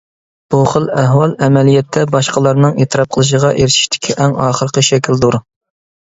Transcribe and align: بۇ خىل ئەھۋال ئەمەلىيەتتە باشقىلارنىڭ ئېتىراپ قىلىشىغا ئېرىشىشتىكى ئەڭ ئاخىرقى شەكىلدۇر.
بۇ 0.53 0.59
خىل 0.69 0.85
ئەھۋال 0.99 1.33
ئەمەلىيەتتە 1.47 2.05
باشقىلارنىڭ 2.15 2.79
ئېتىراپ 2.85 3.11
قىلىشىغا 3.17 3.51
ئېرىشىشتىكى 3.59 4.15
ئەڭ 4.25 4.33
ئاخىرقى 4.47 4.85
شەكىلدۇر. 4.89 5.39